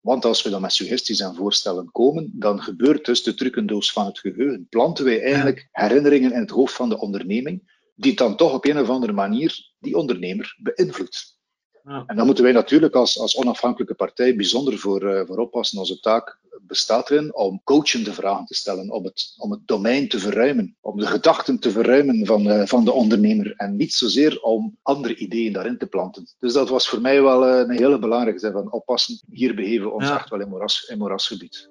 [0.00, 4.06] Want als we dan met suggesties en voorstellen komen, dan gebeurt dus de trucendoos van
[4.06, 4.66] het geheugen.
[4.68, 8.78] Planten wij eigenlijk herinneringen in het hoofd van de onderneming, die dan toch op een
[8.78, 11.40] of andere manier die ondernemer beïnvloedt.
[11.84, 12.04] Ja.
[12.06, 15.78] En dan moeten wij natuurlijk als, als onafhankelijke partij bijzonder voor, uh, voor oppassen.
[15.78, 20.18] Onze taak bestaat erin om coachende vragen te stellen, om het, om het domein te
[20.18, 24.76] verruimen, om de gedachten te verruimen van, uh, van de ondernemer en niet zozeer om
[24.82, 26.28] andere ideeën daarin te planten.
[26.38, 29.20] Dus dat was voor mij wel uh, een hele belangrijke van oppassen.
[29.30, 30.16] Hier beheven we ons ja.
[30.16, 31.68] echt wel in, moeras, in moerasgebied.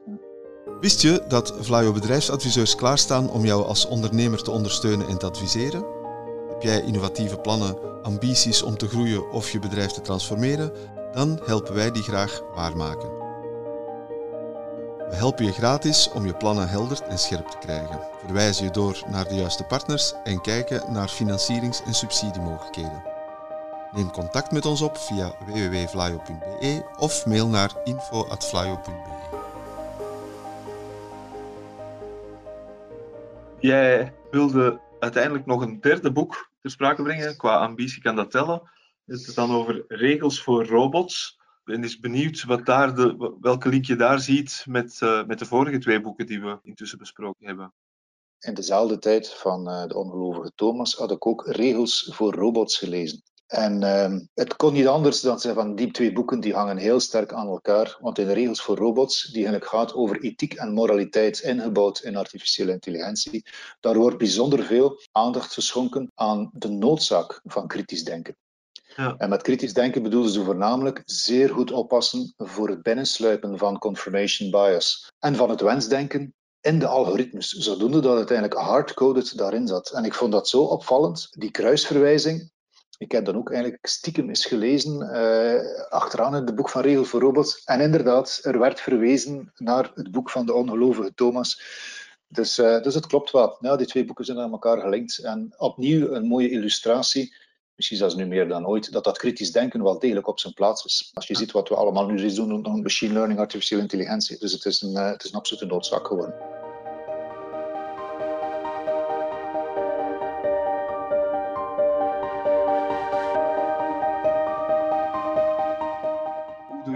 [0.79, 6.00] Wist je dat Vlaio bedrijfsadviseurs klaarstaan om jou als ondernemer te ondersteunen en te adviseren?
[6.61, 10.71] Heb jij innovatieve plannen, ambities om te groeien of je bedrijf te transformeren?
[11.13, 13.09] Dan helpen wij die graag waarmaken.
[15.09, 19.03] We helpen je gratis om je plannen helder en scherp te krijgen, verwijzen je door
[19.07, 23.03] naar de juiste partners en kijken naar financierings- en subsidiemogelijkheden.
[23.91, 29.39] Neem contact met ons op via www.flyo.be of mail naar info.flyo.be.
[33.59, 37.37] Jij wilde uiteindelijk nog een derde boek ter sprake brengen.
[37.37, 38.71] Qua ambitie kan dat tellen.
[39.05, 43.85] Het is dan over regels voor robots ben is benieuwd wat daar de, welke link
[43.85, 47.73] je daar ziet met, uh, met de vorige twee boeken die we intussen besproken hebben.
[48.39, 53.21] In dezelfde tijd van uh, de ongelovige Thomas had ik ook Regels voor Robots gelezen.
[53.51, 56.99] En uh, het kon niet anders dan zijn van die twee boeken die hangen heel
[56.99, 57.97] sterk aan elkaar.
[57.99, 62.15] Want in de Regels voor Robots, die eigenlijk gaat over ethiek en moraliteit ingebouwd in
[62.15, 63.45] artificiële intelligentie,
[63.79, 68.35] daar wordt bijzonder veel aandacht geschonken aan de noodzaak van kritisch denken.
[68.95, 69.15] Ja.
[69.17, 74.51] En met kritisch denken bedoelen ze voornamelijk zeer goed oppassen voor het binnensluipen van confirmation
[74.51, 79.91] bias en van het wensdenken in de algoritmes, zodoende dat uiteindelijk hardcoded daarin zat.
[79.91, 82.51] En ik vond dat zo opvallend, die kruisverwijzing.
[83.01, 87.05] Ik heb dan ook eigenlijk stiekem eens gelezen, uh, achteraan in het boek van Regel
[87.05, 87.63] voor Robots.
[87.63, 91.61] En inderdaad, er werd verwezen naar het boek van de ongelovige Thomas.
[92.27, 93.57] Dus, uh, dus het klopt wel.
[93.59, 95.17] Ja, die twee boeken zijn aan elkaar gelinkt.
[95.17, 97.33] En opnieuw een mooie illustratie
[97.75, 100.85] misschien zelfs nu meer dan ooit, dat dat kritisch denken wel degelijk op zijn plaats
[100.85, 101.11] is.
[101.13, 104.39] Als je ziet wat we allemaal nu doen rondom machine learning, artificiële intelligentie.
[104.39, 106.60] Dus het is een, uh, het is een absolute noodzaak geworden.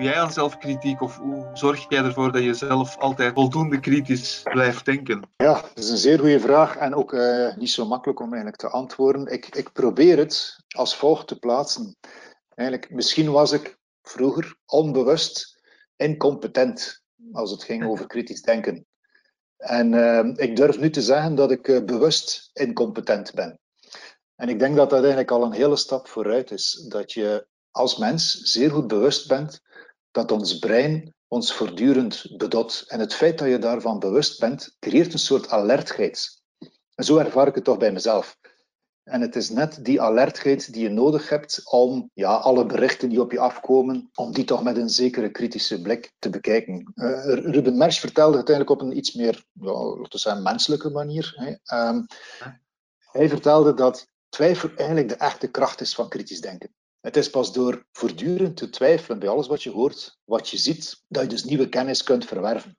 [0.06, 4.86] Jij aan zelfkritiek of hoe zorg jij ervoor dat je zelf altijd voldoende kritisch blijft
[4.86, 5.30] denken?
[5.38, 8.58] Ja, dat is een zeer goede vraag en ook uh, niet zo makkelijk om eigenlijk
[8.58, 9.28] te antwoorden.
[9.28, 11.96] Ik, ik probeer het als volgt te plaatsen.
[12.56, 15.62] Eigenlijk, misschien was ik vroeger onbewust
[15.96, 18.86] incompetent als het ging over kritisch denken.
[19.58, 23.60] En uh, ik durf nu te zeggen dat ik uh, bewust incompetent ben.
[24.36, 26.86] En ik denk dat dat eigenlijk al een hele stap vooruit is.
[26.90, 29.64] Dat je als mens zeer goed bewust bent
[30.16, 32.84] dat ons brein ons voortdurend bedot.
[32.88, 36.44] En het feit dat je daarvan bewust bent, creëert een soort alertheid.
[36.96, 38.38] En zo ervaar ik het toch bij mezelf.
[39.04, 43.22] En het is net die alertheid die je nodig hebt om ja, alle berichten die
[43.22, 46.94] op je afkomen, om die toch met een zekere kritische blik te bekijken.
[46.96, 51.34] Uh, Ruben Mersch vertelde uiteindelijk op een iets meer, ja, zeggen, menselijke manier.
[51.36, 51.78] Hè.
[51.88, 52.06] Um,
[53.12, 56.74] hij vertelde dat twijfel eigenlijk de echte kracht is van kritisch denken.
[57.06, 61.04] Het is pas door voortdurend te twijfelen bij alles wat je hoort, wat je ziet,
[61.08, 62.78] dat je dus nieuwe kennis kunt verwerven.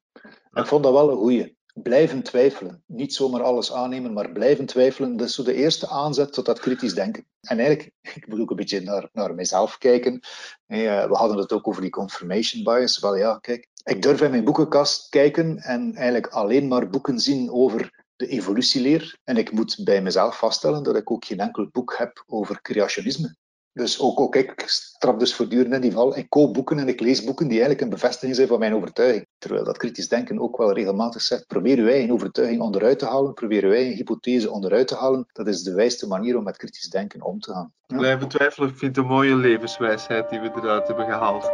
[0.53, 1.57] En ik vond dat wel een goeie.
[1.75, 2.83] Blijven twijfelen.
[2.87, 5.17] Niet zomaar alles aannemen, maar blijven twijfelen.
[5.17, 7.27] Dat is zo de eerste aanzet tot dat kritisch denken.
[7.41, 10.21] En eigenlijk, ik moet ook een beetje naar, naar mezelf kijken.
[10.67, 12.99] Eh, we hadden het ook over die confirmation bias.
[12.99, 17.51] Wel ja, kijk, Ik durf in mijn boekenkast kijken en eigenlijk alleen maar boeken zien
[17.51, 19.19] over de evolutieleer.
[19.25, 23.37] En ik moet bij mezelf vaststellen dat ik ook geen enkel boek heb over creationisme.
[23.77, 24.65] Dus ook, ook ik
[24.99, 26.17] trap dus voortdurend in die val.
[26.17, 29.27] Ik koop boeken en ik lees boeken die eigenlijk een bevestiging zijn van mijn overtuiging.
[29.39, 33.35] Terwijl dat kritisch denken ook wel regelmatig zegt, probeer uw eigen overtuiging onderuit te halen,
[33.35, 35.27] probeer uw eigen hypothese onderuit te halen.
[35.33, 37.73] Dat is de wijste manier om met kritisch denken om te gaan.
[37.87, 37.97] Ja.
[37.97, 41.51] Blijven twijfelen, ik vind het een mooie levenswijsheid die we eruit hebben gehaald.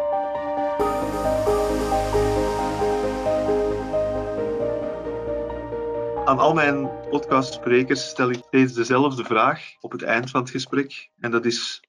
[6.25, 11.11] Aan al mijn podcastsprekers stel ik steeds dezelfde vraag op het eind van het gesprek.
[11.21, 11.83] En dat is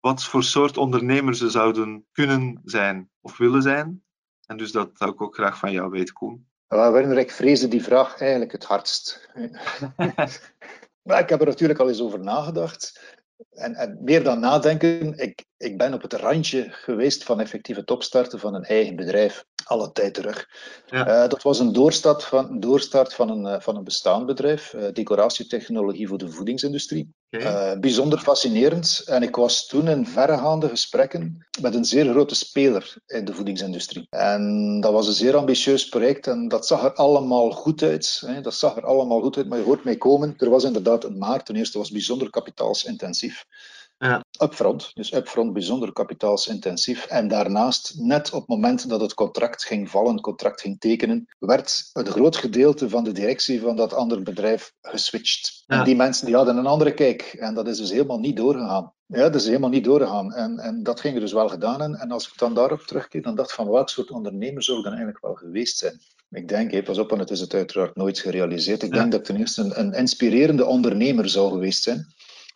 [0.00, 4.02] wat voor soort ondernemer ze zouden kunnen zijn of willen zijn.
[4.46, 6.48] En dus dat zou ik ook graag van jou weten, Koen.
[6.68, 9.30] Ja, Werner, ik vreesde die vraag eigenlijk het hardst.
[11.06, 13.00] maar ik heb er natuurlijk al eens over nagedacht.
[13.50, 17.90] En, en, meer dan nadenken, ik, ik ben op het randje geweest van effectief het
[17.90, 20.48] opstarten van een eigen bedrijf, alle tijd terug.
[20.86, 21.22] Ja.
[21.22, 24.72] Uh, dat was een doorstart van, een, doorstart van, een, uh, van een bestaand bedrijf,
[24.72, 27.14] uh, decoratietechnologie voor de voedingsindustrie.
[27.30, 27.78] Okay.
[27.78, 29.02] bijzonder fascinerend.
[29.06, 34.06] En ik was toen in verregaande gesprekken met een zeer grote speler in de voedingsindustrie.
[34.10, 38.22] En dat was een zeer ambitieus project en dat zag er allemaal goed uit.
[38.26, 38.40] Hè.
[38.40, 40.34] Dat zag er allemaal goed uit, maar je hoort mij komen.
[40.38, 41.44] Er was inderdaad een maar.
[41.44, 43.44] Ten eerste was het bijzonder kapitaalsintensief.
[44.02, 44.24] Ja.
[44.42, 47.06] Upfront, dus upfront bijzonder kapitaalsintensief.
[47.06, 51.26] En daarnaast, net op het moment dat het contract ging vallen, het contract ging tekenen,
[51.38, 55.62] werd een groot gedeelte van de directie van dat andere bedrijf geswitcht.
[55.66, 55.78] Ja.
[55.78, 57.22] En die mensen die hadden een andere kijk.
[57.22, 58.92] En dat is dus helemaal niet doorgegaan.
[59.06, 60.32] Ja, dat is helemaal niet doorgegaan.
[60.32, 61.82] En, en dat ging er dus wel gedaan.
[61.82, 64.84] En, en als ik dan daarop terugkeer, dan dacht van welk soort ondernemer zou ik
[64.84, 66.00] dan eigenlijk wel geweest zijn?
[66.30, 68.82] Ik denk, hey, pas op, want het is het uiteraard nooit gerealiseerd.
[68.82, 68.98] Ik ja.
[68.98, 72.06] denk dat ik ten eerste een, een inspirerende ondernemer zou geweest zijn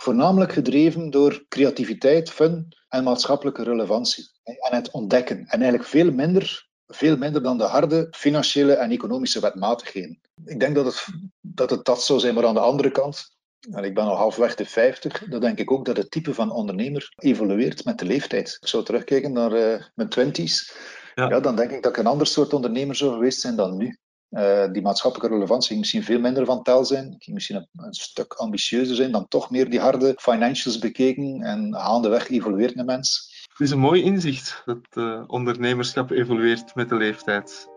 [0.04, 4.30] voornamelijk gedreven door creativiteit, fun en maatschappelijke relevantie.
[4.42, 5.38] En het ontdekken.
[5.38, 10.20] En eigenlijk veel minder, veel minder dan de harde financiële en economische wetmatigheden.
[10.44, 11.06] Ik denk dat het,
[11.40, 13.36] dat het dat zou zijn, maar aan de andere kant,
[13.70, 16.50] en ik ben al halfweg de 50, dan denk ik ook dat het type van
[16.50, 18.58] ondernemer evolueert met de leeftijd.
[18.60, 20.72] Ik zou terugkijken naar uh, mijn twenties.
[21.14, 21.28] Ja.
[21.28, 21.40] ja.
[21.40, 23.98] dan denk ik dat ik een ander soort ondernemer zou geweest zijn dan nu.
[24.34, 27.16] Uh, die maatschappelijke relevantie ging misschien veel minder van tel zijn.
[27.18, 31.74] Ging misschien een, een, stuk ambitieuzer zijn dan toch meer die harde financials bekeken en
[31.74, 33.32] gaandeweg evolueert een mens.
[33.48, 37.68] Het is een mooi inzicht dat uh, ondernemerschap evolueert met de leeftijd.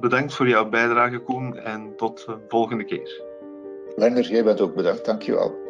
[0.00, 3.22] Bedankt voor jouw bijdrage, Koen, en tot de volgende keer.
[3.96, 5.04] Werner, jij bent ook bedankt.
[5.04, 5.65] Dankjewel.